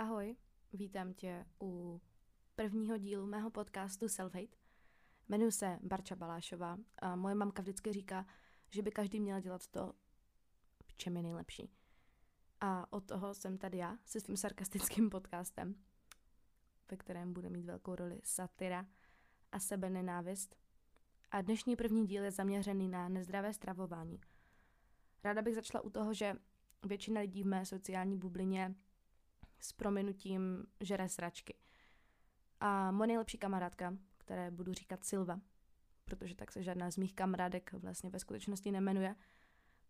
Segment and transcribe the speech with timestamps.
[0.00, 0.36] Ahoj,
[0.72, 2.00] vítám tě u
[2.54, 4.56] prvního dílu mého podcastu Self-Hate.
[5.28, 8.26] Jmenuji se Barča Balášová a moje mamka vždycky říká,
[8.70, 9.92] že by každý měl dělat to,
[10.84, 11.70] v čem je nejlepší.
[12.60, 15.74] A od toho jsem tady já se svým sarkastickým podcastem,
[16.90, 18.86] ve kterém bude mít velkou roli satira
[19.52, 20.56] a sebe nenávist.
[21.30, 24.20] A dnešní první díl je zaměřený na nezdravé stravování.
[25.24, 26.34] Ráda bych začala u toho, že
[26.86, 28.74] většina lidí v mé sociální bublině
[29.60, 31.54] s prominutím žere sračky.
[32.60, 35.40] A moje nejlepší kamarádka, které budu říkat Silva,
[36.04, 39.16] protože tak se žádná z mých kamarádek vlastně ve skutečnosti nemenuje,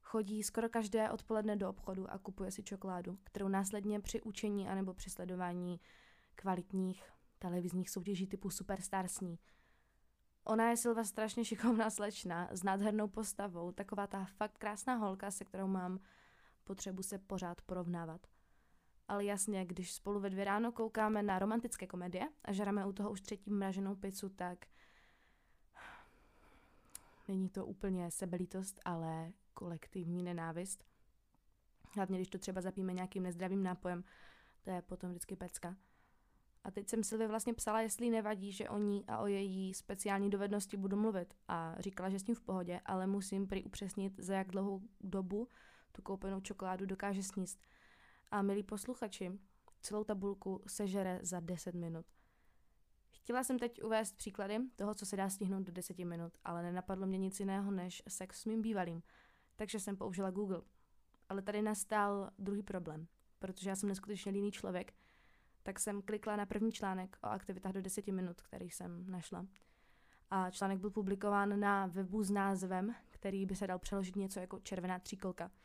[0.02, 4.94] chodí skoro každé odpoledne do obchodu a kupuje si čokoládu, kterou následně při učení anebo
[4.94, 5.80] při sledování
[6.34, 9.38] kvalitních televizních soutěží typu Superstar sní.
[10.44, 15.44] Ona je Silva strašně šikovná slečna, s nádhernou postavou, taková ta fakt krásná holka, se
[15.44, 16.00] kterou mám
[16.64, 18.26] potřebu se pořád porovnávat
[19.10, 23.10] ale jasně, když spolu ve dvě ráno koukáme na romantické komedie a žereme u toho
[23.10, 24.66] už třetí mraženou pizzu, tak
[27.28, 30.84] není to úplně sebelítost, ale kolektivní nenávist.
[31.94, 34.04] Hlavně, když to třeba zapíme nějakým nezdravým nápojem,
[34.62, 35.76] to je potom vždycky pecka.
[36.64, 40.30] A teď jsem Silvě vlastně psala, jestli nevadí, že o ní a o její speciální
[40.30, 41.34] dovednosti budu mluvit.
[41.48, 45.48] A říkala, že s tím v pohodě, ale musím prý upřesnit, za jak dlouhou dobu
[45.92, 47.60] tu koupenou čokoládu dokáže sníst.
[48.30, 49.38] A milí posluchači,
[49.80, 52.06] celou tabulku sežere za 10 minut.
[53.10, 57.06] Chtěla jsem teď uvést příklady toho, co se dá stihnout do 10 minut, ale nenapadlo
[57.06, 59.02] mě nic jiného než sex s mým bývalým,
[59.56, 60.62] takže jsem použila Google.
[61.28, 63.06] Ale tady nastal druhý problém,
[63.38, 64.94] protože já jsem neskutečně líný člověk,
[65.62, 69.46] tak jsem klikla na první článek o aktivitách do 10 minut, který jsem našla.
[70.30, 74.60] A článek byl publikován na webu s názvem, který by se dal přeložit něco jako
[74.60, 75.50] červená tříkolka–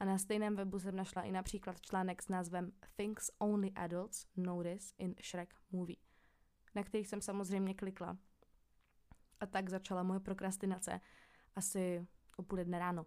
[0.00, 4.94] a na stejném webu jsem našla i například článek s názvem Things Only Adults Notice
[4.98, 5.96] in Shrek Movie,
[6.74, 8.16] na který jsem samozřejmě klikla.
[9.40, 11.00] A tak začala moje prokrastinace
[11.56, 12.06] asi
[12.36, 13.06] o půl jedné ráno.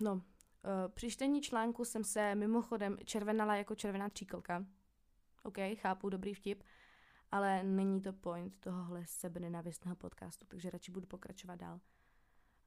[0.00, 0.22] No,
[0.64, 4.66] eh, při čtení článku jsem se mimochodem červenala jako červená tříkolka.
[5.42, 6.62] OK, chápu, dobrý vtip,
[7.30, 11.80] ale není to point tohohle sebenenávistného podcastu, takže radši budu pokračovat dál.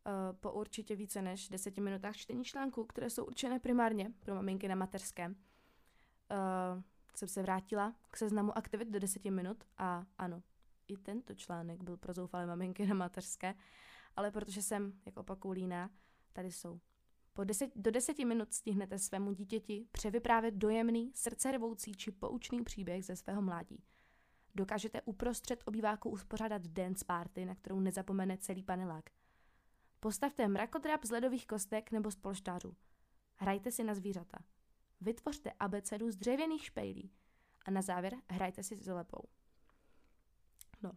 [0.06, 4.68] Eh, po určitě více než deseti minutách čtení článků, které jsou určené primárně pro maminky
[4.68, 5.36] na mateřské, uh,
[7.16, 10.44] jsem se vrátila k seznamu aktivit do deseti minut a ano,
[10.88, 13.56] i tento článek byl pro zoufalé maminky na mateřské,
[14.16, 15.90] ale protože jsem, jak opakuju líná,
[16.34, 16.80] tady jsou.
[17.34, 23.16] Po deset, do deseti minut stihnete svému dítěti převyprávět dojemný, srdcervoucí či poučný příběh ze
[23.16, 23.84] svého mládí.
[24.56, 29.06] Dokážete uprostřed obýváku uspořádat dance party, na kterou nezapomene celý panelák–
[30.04, 32.76] Postavte mrakodrap z ledových kostek nebo z polštářů.
[33.36, 34.38] Hrajte si na zvířata.
[35.02, 37.12] Vytvořte abecedu z dřevěných špejlí.
[37.66, 39.24] A na závěr hrajte si s lepou.
[40.82, 40.92] No,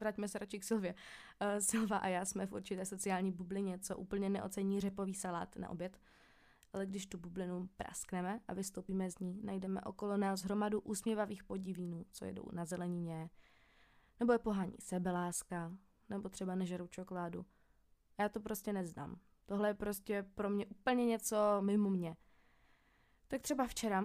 [0.00, 0.94] vraťme se radši k Silvě.
[0.94, 5.68] Uh, Silva a já jsme v určité sociální bublině, co úplně neocení řepový salát na
[5.68, 6.00] oběd.
[6.72, 12.06] Ale když tu bublinu praskneme a vystoupíme z ní, najdeme okolo nás hromadu úsměvavých podivínů,
[12.12, 13.30] co jedou na zelenině,
[14.20, 15.72] nebo je pohání sebeláska,
[16.08, 17.46] nebo třeba nežerou čokoládu–
[18.18, 19.20] já to prostě neznám.
[19.46, 22.16] Tohle je prostě pro mě úplně něco mimo mě.
[23.28, 24.04] Tak třeba včera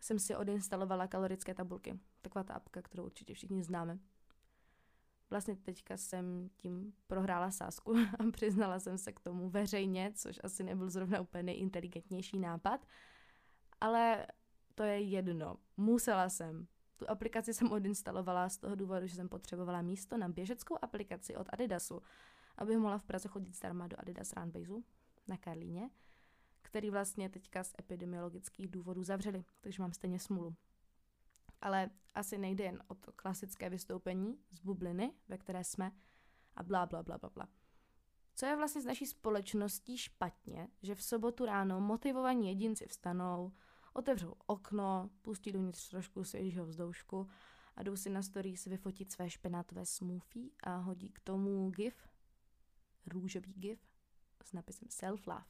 [0.00, 2.00] jsem si odinstalovala kalorické tabulky.
[2.22, 3.98] Taková ta apka, kterou určitě všichni známe.
[5.30, 10.64] Vlastně teďka jsem tím prohrála sásku a přiznala jsem se k tomu veřejně, což asi
[10.64, 12.86] nebyl zrovna úplně nejinteligentnější nápad.
[13.80, 14.26] Ale
[14.74, 15.56] to je jedno.
[15.76, 16.66] Musela jsem.
[16.96, 21.46] Tu aplikaci jsem odinstalovala z toho důvodu, že jsem potřebovala místo na běžeckou aplikaci od
[21.52, 22.02] Adidasu
[22.58, 24.84] abych mohla v Praze chodit zdarma do Adidas Runbaseu
[25.28, 25.90] na Karlíně,
[26.62, 30.54] který vlastně teďka z epidemiologických důvodů zavřeli, takže mám stejně smůlu.
[31.60, 35.92] Ale asi nejde jen o to klasické vystoupení z bubliny, ve které jsme
[36.56, 37.48] a bla, bla, bla, bla, bla.
[38.34, 43.52] Co je vlastně z naší společností špatně, že v sobotu ráno motivovaní jedinci vstanou,
[43.92, 47.28] otevřou okno, pustí dovnitř trošku svěžího vzdoušku
[47.76, 52.08] a jdou si na stories vyfotit své špenátové smoothie a hodí k tomu gif
[53.06, 53.78] růžový gif
[54.44, 55.44] s napisem self-love.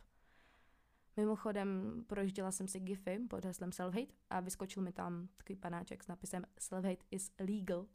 [1.16, 6.06] Mimochodem projížděla jsem si gify pod heslem self-hate a vyskočil mi tam takový panáček s
[6.06, 7.86] napisem self-hate is legal.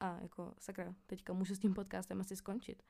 [0.00, 2.82] A jako sakra, teďka můžu s tím podcastem asi skončit.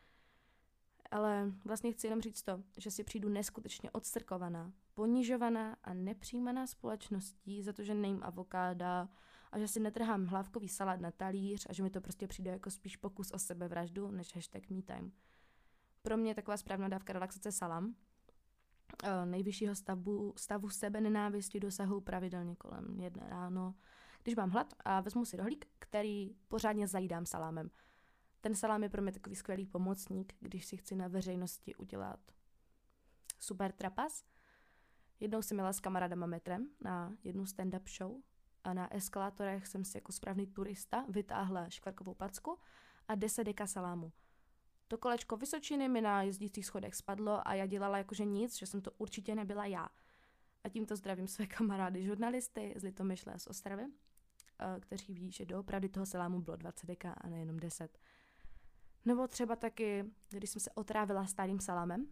[1.11, 7.63] Ale vlastně chci jenom říct to, že si přijdu neskutečně odstrkovaná, ponižovaná a nepřijímaná společností
[7.63, 9.09] za to, že nejím avokáda
[9.53, 12.71] a že si netrhám hlávkový salát na talíř a že mi to prostě přijde jako
[12.71, 15.13] spíš pokus o sebevraždu než hashtag me time.
[16.03, 17.85] Pro mě taková správná dávka relaxace salam.
[17.85, 17.95] uh,
[19.25, 23.75] nejvyššího stavu, stavu sebe nenávisti dosahuji pravidelně kolem jedné ráno,
[24.23, 27.71] když mám hlad a vezmu si rohlík, který pořádně zajídám salámem.
[28.41, 32.21] Ten salám je pro mě takový skvělý pomocník, když si chci na veřejnosti udělat
[33.41, 34.25] super trapas.
[35.21, 38.21] Jednou jsem jela s kamarádama metrem na jednu stand-up show
[38.65, 42.59] a na eskalátorech jsem si jako správný turista vytáhla škvarkovou packu
[43.09, 44.13] a 10 deka salámu.
[44.93, 48.81] To kolečko Vysočiny mi na jezdících schodech spadlo a já dělala jakože nic, že jsem
[48.81, 49.89] to určitě nebyla já.
[50.65, 53.83] A tímto zdravím své kamarády žurnalisty z Litomyšle z Ostravy,
[54.59, 57.99] eh, kteří ví, že doopravdy toho salámu bylo 20 deka a nejenom 10.
[59.05, 62.07] Nebo třeba taky, když jsem se otrávila starým salamem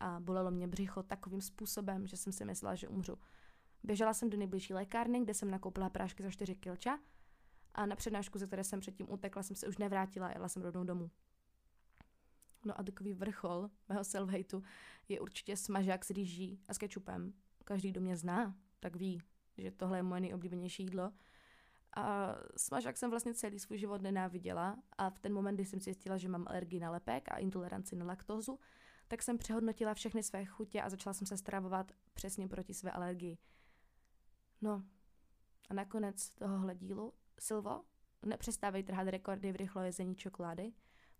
[0.00, 3.18] a bolelo mě břicho takovým způsobem, že jsem si myslela, že umřu.
[3.82, 6.98] Běžela jsem do nejbližší lékárny, kde jsem nakoupila prášky za 4 kilča
[7.74, 10.84] a na přednášku, ze které jsem předtím utekla, jsem se už nevrátila, jela jsem rovnou
[10.84, 11.10] domů.
[12.64, 14.30] No a takový vrchol mého self
[15.08, 17.32] je určitě smažák s rýží a s kečupem.
[17.64, 19.22] Každý, kdo mě zná, tak ví,
[19.58, 21.12] že tohle je moje nejoblíbenější jídlo.
[21.96, 26.16] A smažák jsem vlastně celý svůj život nenáviděla a v ten moment, kdy jsem zjistila,
[26.16, 28.58] že mám alergii na lepek a intoleranci na laktózu,
[29.08, 33.38] tak jsem přehodnotila všechny své chutě a začala jsem se stravovat přesně proti své alergii.
[34.60, 34.84] No
[35.70, 37.84] a nakonec tohohle dílu, Silvo,
[38.26, 40.72] nepřestávej trhat rekordy v rychlo jezení čokolády,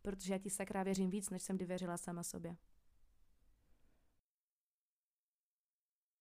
[0.03, 2.57] protože já ti sakra věřím víc, než jsem kdy věřila sama sobě.